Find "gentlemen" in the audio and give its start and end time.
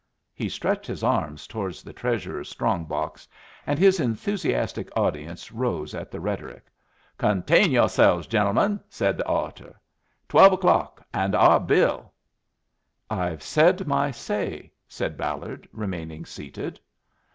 8.25-8.79